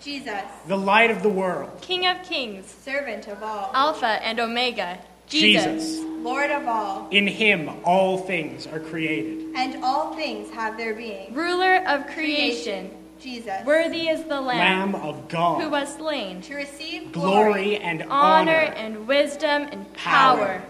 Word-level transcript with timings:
Jesus, 0.00 0.42
the 0.66 0.76
light 0.78 1.10
of 1.10 1.22
the 1.22 1.28
world, 1.28 1.70
King 1.82 2.06
of 2.06 2.22
kings, 2.22 2.66
servant 2.84 3.28
of 3.28 3.42
all, 3.42 3.70
Alpha 3.74 4.06
and 4.24 4.40
Omega, 4.40 4.98
Jesus. 5.28 5.64
Jesus. 5.64 6.04
Lord 6.22 6.50
of 6.50 6.66
all, 6.68 7.08
In 7.10 7.26
him 7.26 7.70
all 7.84 8.18
things 8.18 8.66
are 8.66 8.80
created. 8.80 9.54
and 9.54 9.82
all 9.84 10.14
things 10.14 10.50
have 10.52 10.76
their 10.76 10.94
being. 10.94 11.32
ruler 11.34 11.76
of 11.86 12.06
creation. 12.08 12.90
Jesus, 13.20 13.64
Worthy 13.66 14.08
is 14.08 14.24
the 14.24 14.40
Lamb, 14.40 14.92
Lamb 14.92 14.94
of 14.94 15.28
God, 15.28 15.60
who 15.62 15.68
was 15.68 15.94
slain. 15.94 16.40
to 16.42 16.54
receive 16.54 17.12
glory 17.12 17.76
and 17.76 18.02
Honor 18.04 18.10
honor 18.10 18.72
and 18.76 19.06
wisdom 19.06 19.68
and 19.70 19.92
power. 19.92 20.62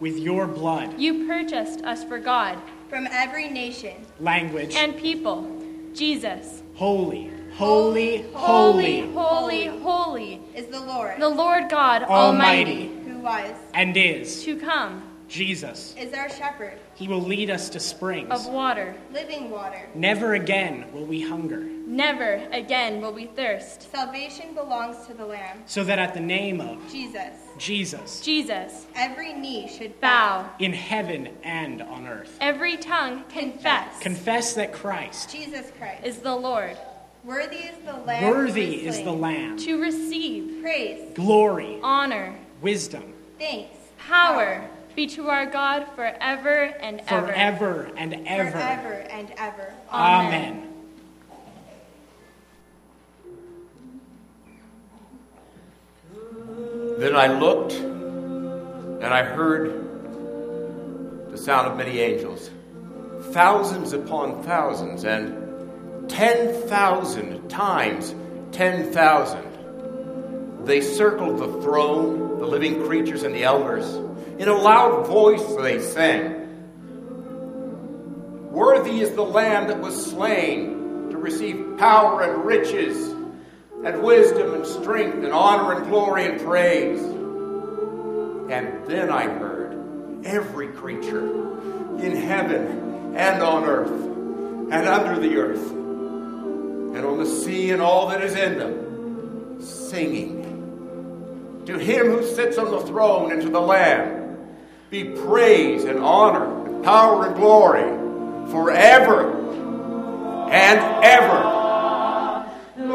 with 0.00 0.18
your 0.18 0.46
blood, 0.48 0.98
You 0.98 1.26
purchased 1.28 1.84
us 1.84 2.02
for 2.02 2.18
God 2.18 2.58
from 2.90 3.06
every 3.12 3.48
nation, 3.48 3.94
language, 4.18 4.74
and 4.74 4.96
people. 4.96 5.48
Jesus. 5.94 6.62
holy, 6.74 7.30
holy, 7.56 8.22
Holy, 8.34 9.00
holy, 9.12 9.64
holy, 9.66 10.40
is 10.54 10.66
the 10.66 10.80
Lord, 10.80 11.18
The 11.20 11.28
Lord 11.28 11.68
God 11.70 12.02
Almighty. 12.02 12.90
Almighty. 12.90 13.10
who 13.10 13.18
was, 13.18 13.54
and 13.74 13.96
is 13.96 14.44
To 14.44 14.56
come 14.58 15.02
Jesus. 15.28 15.94
is 15.98 16.12
our 16.12 16.28
shepherd, 16.28 16.78
He 16.94 17.08
will 17.08 17.20
lead 17.22 17.50
us 17.50 17.68
to 17.70 17.80
springs. 17.80 18.30
of 18.30 18.46
water. 18.46 18.94
living 19.12 19.50
water. 19.50 19.80
Never 19.94 20.34
again 20.34 20.84
will 20.92 21.04
we 21.04 21.22
hunger, 21.22 21.64
Never 21.86 22.46
again 22.52 23.00
will 23.00 23.12
we 23.12 23.26
thirst. 23.26 23.90
Salvation 23.90 24.54
belongs 24.54 25.06
to 25.06 25.14
the 25.14 25.24
Lamb, 25.24 25.62
so 25.66 25.82
that 25.84 25.98
at 25.98 26.14
the 26.14 26.20
name 26.20 26.60
of 26.60 26.78
Jesus. 26.92 27.32
Jesus, 27.58 28.20
Jesus. 28.20 28.86
Every 28.94 29.32
knee 29.32 29.66
should 29.68 29.98
Bow. 30.00 30.50
in 30.58 30.72
heaven 30.74 31.30
and 31.42 31.80
on 31.82 32.06
earth, 32.06 32.36
Every 32.40 32.76
tongue 32.76 33.24
confess. 33.30 33.98
confess 34.00 34.52
that 34.54 34.72
Christ, 34.74 35.30
Jesus 35.30 35.72
Christ. 35.78 36.04
is 36.04 36.18
the 36.18 36.34
Lord. 36.36 36.76
Worthy 37.26 37.56
is 37.56 37.76
the 37.84 37.92
Lamb. 37.92 38.22
worthy 38.30 38.86
was 38.86 38.98
is 38.98 39.02
the. 39.02 39.10
Lamb, 39.12 39.56
To 39.58 39.80
receive 39.82 40.62
Praise, 40.62 41.12
glory, 41.14 41.80
honor, 41.82 42.36
wisdom, 42.62 43.12
thanks, 43.36 43.76
power 43.98 44.64
be 44.94 45.08
to 45.08 45.28
our 45.28 45.44
God 45.44 45.86
forever 45.96 46.72
and 46.80 47.00
ever. 47.08 47.26
forever 47.26 47.90
and 47.96 48.14
ever. 48.28 48.50
forever 48.52 48.92
and 49.10 49.32
ever. 49.38 49.74
Amen. 49.92 50.72
Then 56.98 57.14
I 57.14 57.26
looked, 57.26 57.72
and 57.74 59.04
I 59.04 59.22
heard 59.22 59.82
the 61.30 61.36
sound 61.36 61.66
of 61.68 61.76
many 61.76 61.98
angels, 61.98 62.50
thousands 63.32 63.92
upon 63.92 64.42
thousands, 64.44 65.04
and 65.04 65.45
10,000 66.08 67.48
times 67.48 68.14
10,000. 68.52 70.64
They 70.64 70.80
circled 70.80 71.38
the 71.38 71.60
throne, 71.62 72.38
the 72.38 72.46
living 72.46 72.86
creatures, 72.86 73.22
and 73.22 73.34
the 73.34 73.44
elders. 73.44 73.86
In 74.38 74.48
a 74.48 74.56
loud 74.56 75.06
voice 75.06 75.44
they 75.56 75.80
sang 75.80 76.42
Worthy 78.50 79.00
is 79.00 79.14
the 79.14 79.22
Lamb 79.22 79.68
that 79.68 79.80
was 79.80 80.06
slain 80.06 81.10
to 81.10 81.18
receive 81.18 81.76
power 81.76 82.22
and 82.22 82.46
riches, 82.46 82.96
and 83.84 84.02
wisdom 84.02 84.54
and 84.54 84.66
strength, 84.66 85.22
and 85.22 85.34
honor 85.34 85.74
and 85.74 85.86
glory 85.86 86.24
and 86.24 86.40
praise. 86.40 87.02
And 88.50 88.86
then 88.86 89.10
I 89.10 89.28
heard 89.28 90.24
every 90.24 90.68
creature 90.68 91.28
in 91.98 92.16
heaven 92.16 93.14
and 93.14 93.42
on 93.42 93.64
earth 93.64 93.90
and 93.90 94.88
under 94.88 95.20
the 95.20 95.36
earth 95.36 95.85
and 96.96 97.04
on 97.04 97.18
the 97.18 97.26
sea 97.26 97.72
and 97.72 97.82
all 97.82 98.08
that 98.08 98.22
is 98.22 98.34
in 98.34 98.58
them 98.58 99.60
singing 99.60 100.42
to 101.66 101.78
him 101.78 102.06
who 102.06 102.24
sits 102.24 102.56
on 102.56 102.70
the 102.70 102.80
throne 102.80 103.32
and 103.32 103.42
to 103.42 103.50
the 103.50 103.60
Lamb 103.60 104.38
be 104.88 105.04
praise 105.04 105.84
and 105.84 105.98
honor 105.98 106.66
and 106.66 106.82
power 106.84 107.26
and 107.26 107.36
glory 107.36 107.82
forever 108.50 109.30
and 110.48 111.04
ever. 111.04 112.46
You 112.78 112.94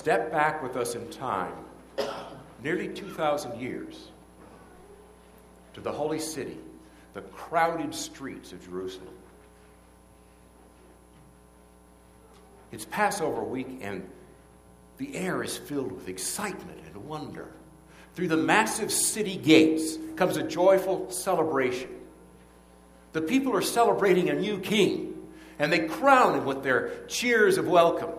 step 0.00 0.32
back 0.32 0.62
with 0.62 0.78
us 0.78 0.94
in 0.94 1.06
time, 1.10 1.52
nearly 2.64 2.88
2,000 2.88 3.60
years, 3.60 4.08
to 5.74 5.82
the 5.82 5.92
holy 5.92 6.18
city, 6.18 6.56
the 7.12 7.20
crowded 7.20 7.94
streets 7.94 8.50
of 8.52 8.64
Jerusalem. 8.64 9.12
It's 12.72 12.86
Passover 12.86 13.42
week, 13.44 13.80
and 13.82 14.08
the 14.96 15.14
air 15.14 15.42
is 15.42 15.58
filled 15.58 15.92
with 15.92 16.08
excitement 16.08 16.78
and 16.86 16.96
wonder. 17.06 17.48
Through 18.14 18.28
the 18.28 18.38
massive 18.38 18.90
city 18.90 19.36
gates 19.36 19.98
comes 20.16 20.38
a 20.38 20.42
joyful 20.42 21.10
celebration. 21.10 21.90
The 23.12 23.20
people 23.20 23.54
are 23.54 23.60
celebrating 23.60 24.30
a 24.30 24.34
new 24.34 24.60
king, 24.60 25.28
and 25.58 25.70
they 25.70 25.80
crown 25.80 26.38
him 26.38 26.46
with 26.46 26.62
their 26.62 27.04
cheers 27.06 27.58
of 27.58 27.68
welcome. 27.68 28.12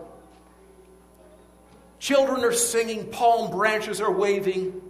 Children 2.02 2.42
are 2.42 2.52
singing, 2.52 3.06
palm 3.10 3.52
branches 3.52 4.00
are 4.00 4.10
waving 4.10 4.82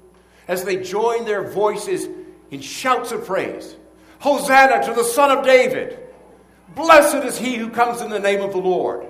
as 0.48 0.64
they 0.64 0.78
join 0.78 1.26
their 1.26 1.46
voices 1.46 2.08
in 2.50 2.62
shouts 2.62 3.12
of 3.12 3.26
praise. 3.26 3.76
Hosanna 4.20 4.82
to 4.86 4.94
the 4.94 5.04
Son 5.04 5.30
of 5.30 5.44
David! 5.44 5.98
Blessed 6.74 7.16
is 7.16 7.36
he 7.36 7.56
who 7.56 7.68
comes 7.68 8.00
in 8.00 8.08
the 8.08 8.18
name 8.18 8.40
of 8.40 8.52
the 8.52 8.58
Lord. 8.58 9.06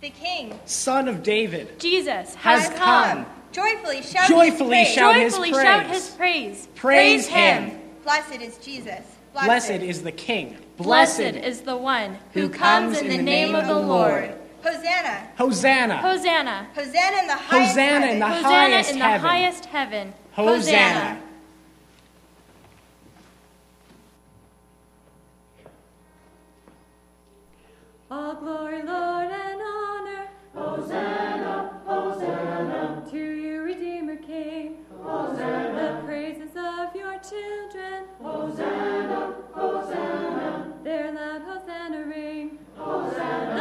The 0.00 0.08
King 0.08 0.58
Son 0.64 1.08
of 1.08 1.22
David, 1.22 1.78
Jesus 1.78 2.34
has 2.36 2.66
has 2.68 2.78
come. 2.78 3.26
Joyfully 3.52 4.00
shout 4.00 4.30
Joyfully 4.30 4.78
his 4.78 4.86
praise. 4.86 4.94
shout 4.94 5.16
his 5.16 5.34
Joyfully 5.34 5.52
shout 5.52 5.84
praise. 5.84 5.94
his 6.06 6.14
praise. 6.16 6.68
Praise 6.74 7.26
him. 7.26 7.78
Blessed 8.02 8.40
is 8.40 8.56
Jesus. 8.56 9.04
Blessed 9.34 9.82
is 9.82 10.02
the 10.02 10.12
King. 10.12 10.56
Blessed 10.78 11.20
is 11.20 11.60
the 11.60 11.76
one 11.76 12.16
who 12.32 12.48
comes 12.48 12.98
in 12.98 13.08
the 13.08 13.18
name 13.18 13.54
of 13.54 13.66
the 13.66 13.78
Lord. 13.78 14.34
Hosanna. 14.64 15.28
Hosanna. 15.36 15.96
Hosanna. 15.98 16.68
Hosanna 16.74 17.16
in 17.18 17.26
the 17.26 17.34
highest 17.34 17.68
Hosanna 17.70 18.06
in 18.06 18.18
the 18.18 18.26
heaven. 18.26 18.44
Hosanna 18.44 18.58
highest 18.58 18.90
in 18.92 18.98
the 18.98 19.04
heaven. 19.04 19.28
highest 19.28 19.64
heaven. 19.66 20.14
Hosanna. 20.32 21.20
All 28.10 28.34
glory, 28.36 28.82
Lord, 28.82 29.28
and 29.30 29.60
honor. 29.60 30.28
Hosanna, 30.54 31.80
Hosanna. 31.86 33.02
To 33.10 33.18
you, 33.18 33.62
Redeemer 33.62 34.16
King. 34.16 34.84
Hosanna. 35.02 36.00
The 36.00 36.06
praises 36.06 36.50
of 36.56 36.94
your 36.94 37.18
children. 37.18 38.04
Hosanna, 38.22 39.34
Hosanna. 39.52 40.72
Their 40.84 41.12
loud 41.12 41.42
Hosanna 41.42 42.04
ring. 42.04 42.58
Hosanna. 42.76 43.56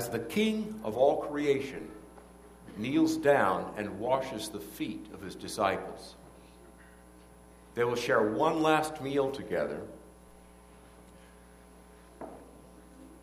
As 0.00 0.08
the 0.08 0.18
King 0.18 0.80
of 0.82 0.96
all 0.96 1.18
creation 1.24 1.86
kneels 2.78 3.18
down 3.18 3.70
and 3.76 4.00
washes 4.00 4.48
the 4.48 4.58
feet 4.58 5.04
of 5.12 5.20
his 5.20 5.34
disciples. 5.34 6.14
They 7.74 7.84
will 7.84 7.96
share 7.96 8.22
one 8.22 8.62
last 8.62 9.02
meal 9.02 9.30
together. 9.30 9.82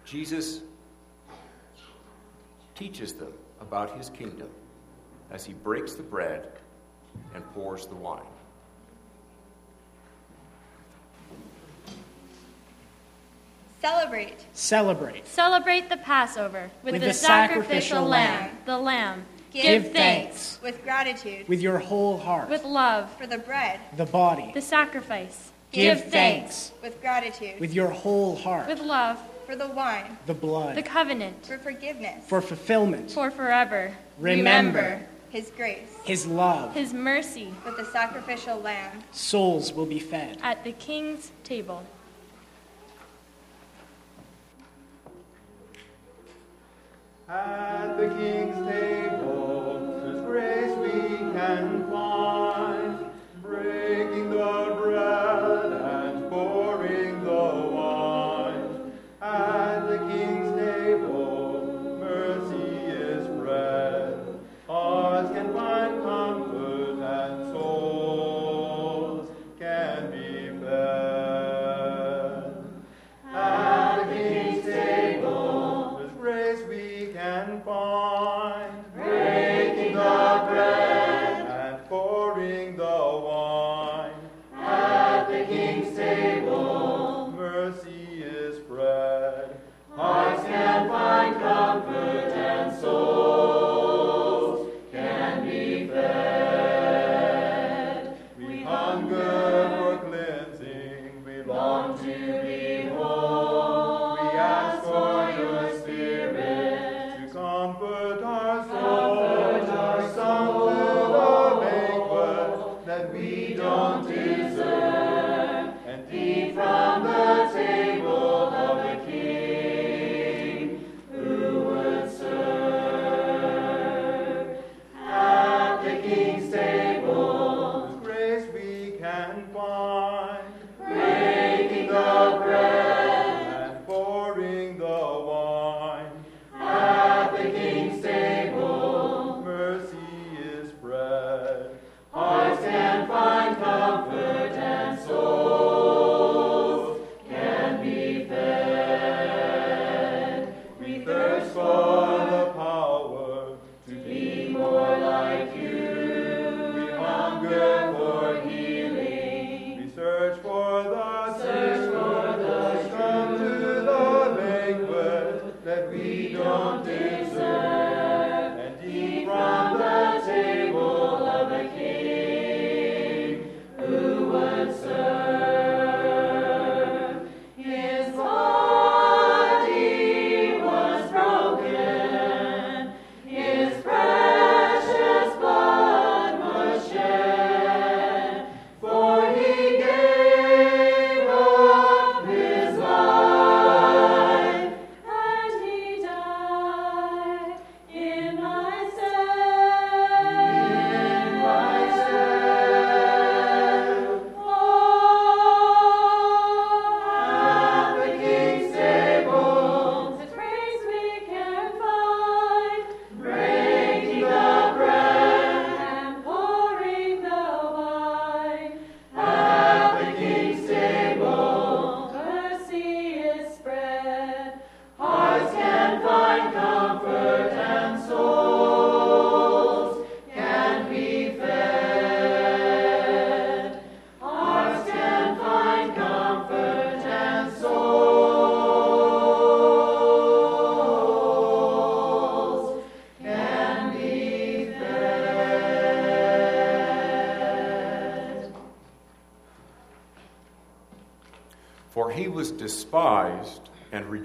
Jesus 0.06 0.62
teaches 2.76 3.14
them 3.14 3.34
about 3.60 3.98
his 3.98 4.12
kingdom 4.12 4.50
as 5.32 5.44
he 5.44 5.54
breaks 5.54 5.96
the 5.96 6.04
bread 6.04 6.48
and 7.34 7.44
pours 7.56 7.88
the 7.88 7.96
wine. 7.96 8.37
Celebrate. 13.88 14.36
Celebrate. 14.54 15.28
Celebrate 15.28 15.90
the 15.90 15.96
Passover 15.98 16.70
with, 16.84 16.92
With 16.94 17.02
the, 17.02 17.08
the 17.08 17.14
sacrificial, 17.14 17.64
sacrificial 17.64 18.06
lamb, 18.06 18.42
lamb. 18.42 18.58
the 18.66 18.78
lamb. 18.78 19.26
Give 19.54 19.92
thanks. 19.94 20.60
With 20.62 20.84
gratitude. 20.84 21.48
With 21.48 21.62
your 21.62 21.78
whole 21.80 22.18
heart. 22.18 22.50
with 22.50 22.66
love, 22.66 23.10
For 23.18 23.26
the 23.28 23.38
bread. 23.38 23.80
the 23.96 24.06
body. 24.06 24.52
the 24.54 24.62
sacrifice. 24.62 25.52
Give 25.72 26.04
thanks. 26.04 26.74
With 26.84 27.00
gratitude. 27.00 27.60
With 27.62 27.74
your 27.74 27.88
whole 27.88 28.36
heart. 28.36 28.68
with 28.68 28.82
love, 28.82 29.20
For 29.46 29.56
the 29.56 29.70
wine. 29.70 30.18
the 30.26 30.34
blood. 30.34 30.76
the 30.76 30.84
covenant, 30.84 31.46
For 31.46 31.58
forgiveness. 31.58 32.26
for 32.28 32.42
fulfillment. 32.42 33.10
for 33.12 33.32
forever. 33.32 33.94
Remember. 34.20 35.02
His 35.30 35.50
grace. 35.56 35.94
His 36.04 36.26
love. 36.28 36.74
His 36.74 36.94
mercy 36.94 37.54
With 37.66 37.78
the 37.78 37.86
sacrificial 37.86 38.60
lamb. 38.60 39.02
Souls 39.14 39.72
will 39.74 39.86
be 39.86 40.00
fed. 40.00 40.40
at 40.44 40.64
the 40.66 40.74
king's 40.74 41.32
table. 41.46 41.84
At 47.30 47.98
the 47.98 48.08
king's 48.08 48.66
table, 48.66 50.00
whose 50.02 50.22
grace 50.22 50.72
we 50.78 51.18
can 51.34 51.77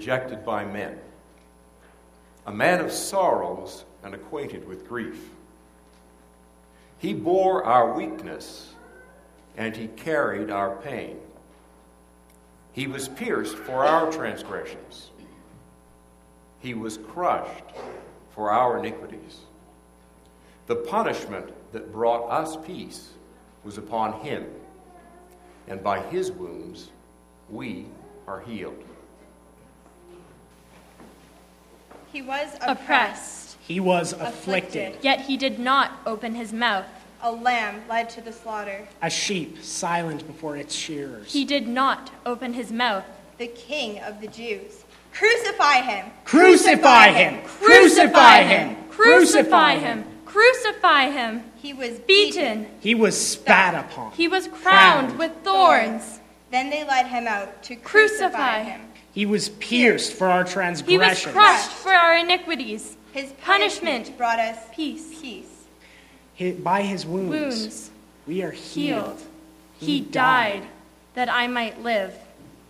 rejected 0.03 0.43
by 0.43 0.65
men, 0.65 0.99
a 2.45 2.51
man 2.51 2.81
of 2.81 2.91
sorrows 2.91 3.85
and 4.03 4.13
acquainted 4.13 4.67
with 4.67 4.85
grief. 4.85 5.29
He 6.97 7.13
bore 7.13 7.63
our 7.63 7.93
weakness, 7.93 8.73
and 9.55 9.73
he 9.73 9.87
carried 9.87 10.49
our 10.49 10.75
pain. 10.75 11.19
He 12.73 12.85
was 12.85 13.07
pierced 13.07 13.55
for 13.55 13.85
our 13.85 14.11
transgressions, 14.11 15.11
he 16.59 16.73
was 16.73 16.97
crushed 16.97 17.63
for 18.35 18.51
our 18.51 18.77
iniquities. 18.79 19.39
The 20.67 20.75
punishment 20.75 21.49
that 21.71 21.93
brought 21.93 22.29
us 22.29 22.57
peace 22.65 23.11
was 23.63 23.77
upon 23.77 24.19
him, 24.19 24.47
and 25.69 25.81
by 25.81 26.01
his 26.01 26.29
wounds 26.29 26.89
we 27.49 27.85
are 28.27 28.41
healed. 28.41 28.83
He 32.13 32.21
was 32.21 32.47
oppressed, 32.61 32.69
Oppressed, 32.83 33.57
He 33.67 33.79
was 33.79 34.13
Afflicted. 34.13 34.33
afflicted. 34.93 34.97
yet 35.03 35.21
he 35.21 35.35
did 35.35 35.57
not 35.59 35.91
open 36.05 36.35
his 36.35 36.53
mouth. 36.53 36.85
a 37.23 37.31
lamb 37.31 37.81
led 37.89 38.09
to 38.11 38.21
the 38.21 38.31
slaughter. 38.31 38.87
A 39.01 39.09
sheep 39.09 39.63
silent 39.63 40.27
before 40.27 40.55
its 40.57 40.75
shearers. 40.75 41.31
He 41.33 41.43
did 41.45 41.67
not 41.67 42.11
open 42.25 42.53
his 42.53 42.71
mouth. 42.71 43.05
The 43.39 43.47
King 43.47 43.99
of 44.01 44.21
the 44.21 44.27
Jews. 44.27 44.83
Crucify 45.11 45.81
him! 45.81 46.11
Crucify 46.25 47.07
him! 47.13 47.41
Crucify 47.45 48.43
him! 48.43 48.75
Crucify 48.89 49.75
him! 49.77 50.03
Crucify 50.25 51.09
him! 51.09 51.43
He 51.55 51.73
was 51.73 51.97
Beaten. 51.99 52.67
He 52.79 52.93
was 52.93 53.15
spat 53.19 53.73
upon. 53.73 54.11
He 54.11 54.27
was 54.27 54.47
crowned 54.47 55.07
Crowned. 55.07 55.17
with 55.19 55.31
thorns. 55.43 56.19
Then 56.51 56.69
they 56.69 56.83
led 56.83 57.07
him 57.07 57.25
out 57.25 57.63
to 57.63 57.75
Crucify. 57.75 58.27
crucify 58.29 58.63
him. 58.63 58.81
He 59.13 59.25
was 59.25 59.49
pierced 59.49 60.13
for 60.13 60.27
our 60.27 60.43
transgressions. 60.43 61.19
He 61.19 61.27
was 61.27 61.33
crushed 61.33 61.69
for 61.71 61.91
our 61.93 62.17
iniquities. 62.17 62.97
His 63.11 63.31
Punishment. 63.33 64.05
punishment 64.05 64.17
brought 64.17 64.39
us 64.39 64.57
Peace. 64.73 65.19
peace. 65.21 65.45
Hi- 66.39 66.51
By 66.53 66.81
his 66.81 67.05
wounds, 67.05 67.29
Wounds. 67.29 67.91
we 68.25 68.41
are 68.41 68.49
healed. 68.51 69.05
Healed. 69.05 69.21
He 69.79 70.01
died 70.01 70.63
that 71.13 71.29
I 71.29 71.45
might 71.45 71.83
live. 71.83 72.15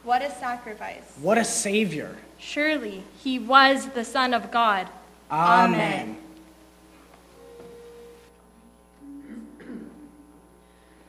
What 0.04 0.22
a 0.22 0.30
sacrifice. 0.32 1.04
What 1.22 1.38
a 1.38 1.46
Savior. 1.46 2.18
Surely 2.38 3.04
he 3.24 3.40
was 3.40 3.88
the 3.90 4.04
Son 4.04 4.34
of 4.34 4.52
God. 4.52 4.90
Amen. 5.32 6.18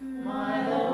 Let 0.01 0.94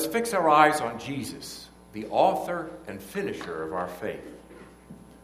us 0.00 0.06
fix 0.06 0.32
our 0.32 0.48
eyes 0.48 0.80
on 0.80 0.98
Jesus, 0.98 1.68
the 1.92 2.06
author 2.06 2.70
and 2.86 3.02
finisher 3.02 3.62
of 3.62 3.72
our 3.72 3.88
faith. 3.88 4.36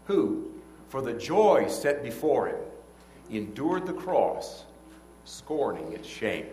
who, 0.05 0.53
for 0.89 1.03
the 1.03 1.13
joy 1.13 1.67
set 1.69 2.03
before 2.05 2.47
him, 2.47 2.61
endured 3.31 3.87
the 3.87 3.93
cross, 3.93 4.65
scorning 5.25 5.93
its 5.93 6.07
shame. 6.07 6.47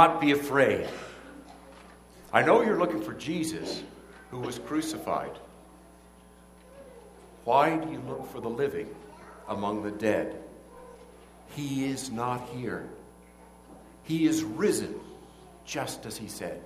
Not 0.00 0.18
be 0.18 0.30
afraid. 0.30 0.88
I 2.32 2.40
know 2.40 2.62
you're 2.62 2.78
looking 2.78 3.02
for 3.02 3.12
Jesus 3.12 3.82
who 4.30 4.40
was 4.40 4.58
crucified. 4.58 5.38
Why 7.44 7.76
do 7.76 7.92
you 7.92 8.00
look 8.08 8.32
for 8.32 8.40
the 8.40 8.48
living 8.48 8.88
among 9.46 9.82
the 9.82 9.90
dead? 9.90 10.42
He 11.54 11.84
is 11.84 12.10
not 12.10 12.48
here. 12.48 12.88
He 14.04 14.26
is 14.26 14.42
risen, 14.42 14.94
just 15.66 16.06
as 16.06 16.16
he 16.16 16.28
said. 16.28 16.62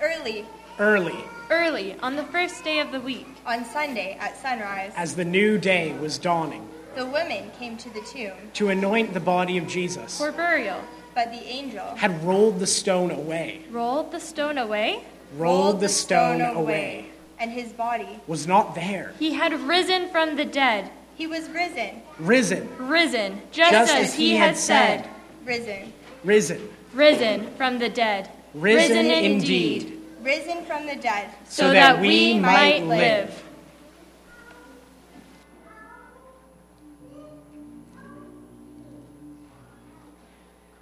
Early 0.00 0.46
Early, 0.78 1.18
Early, 1.50 1.96
on 2.00 2.14
the 2.14 2.24
first 2.24 2.62
day 2.62 2.78
of 2.78 2.92
the 2.92 3.00
week, 3.00 3.26
on 3.44 3.64
Sunday 3.64 4.16
at 4.20 4.36
sunrise, 4.36 4.92
as 4.94 5.16
the 5.16 5.24
new 5.24 5.58
day 5.58 5.98
was 5.98 6.18
dawning, 6.18 6.68
the 6.96 7.06
women 7.06 7.50
came 7.58 7.76
to 7.76 7.90
the 7.94 8.00
tomb, 8.00 8.32
to 8.54 8.68
anoint 8.70 9.14
the 9.14 9.20
body 9.20 9.58
of 9.58 9.66
Jesus, 9.68 10.18
for 10.18 10.32
burial, 10.32 10.80
but 11.14 11.30
the 11.30 11.44
angel 11.46 11.84
had 11.94 12.22
rolled 12.24 12.58
the 12.58 12.66
stone 12.66 13.10
away. 13.10 13.60
rolled 13.70 14.10
the 14.10 14.20
stone 14.20 14.58
away. 14.58 15.04
Rolled 15.36 15.80
the 15.80 15.88
stone 15.88 16.40
away. 16.40 17.10
and 17.38 17.50
his 17.52 17.70
body. 17.72 18.08
Was 18.26 18.46
not 18.46 18.74
there. 18.74 19.12
He 19.18 19.34
had 19.34 19.52
risen 19.52 20.08
from 20.08 20.36
the 20.36 20.44
dead, 20.44 20.90
He 21.16 21.26
was 21.26 21.48
risen, 21.50 22.02
Risen. 22.18 22.68
risen, 22.78 23.40
just, 23.52 23.72
Just 23.72 23.94
as, 23.94 24.14
he 24.14 24.36
had 24.36 24.56
said. 24.56 25.06
risen, 25.44 25.92
Risen. 26.24 26.68
Risen 26.94 27.50
from 27.56 27.78
the 27.78 27.88
dead. 27.90 28.30
Risen 28.54 29.06
indeed. 29.06 30.00
risen 30.22 30.64
from 30.64 30.86
the 30.86 30.96
dead. 30.96 31.28
So, 31.48 31.70
that, 31.72 32.00
we 32.00 32.38
might 32.38 32.84
live. 32.84 33.42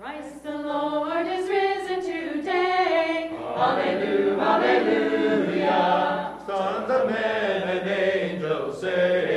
Christ 0.04 0.42
the 0.42 0.58
Lord 0.58 1.26
is 1.26 1.48
risen 1.48 2.02
today. 2.02 3.30
Hallelujah, 3.56 4.36
hallelujah. 4.36 6.38
Sons 6.46 6.90
of 6.90 7.08
men 7.08 7.62
and 7.62 7.88
angels 7.88 8.82
sing. 8.82 9.33